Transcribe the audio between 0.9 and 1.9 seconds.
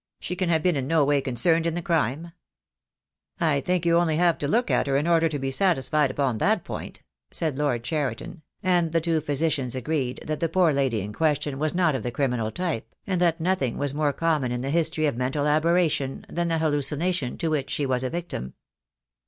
way concerned in the